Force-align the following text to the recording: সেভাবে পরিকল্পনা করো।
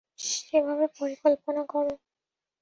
সেভাবে 0.27 0.85
পরিকল্পনা 0.97 1.61
করো। 1.71 1.93